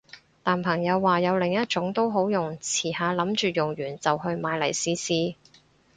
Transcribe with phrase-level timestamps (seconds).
[0.41, 5.35] 但朋友話有另一種都好用，遲下諗住用完就去買嚟試試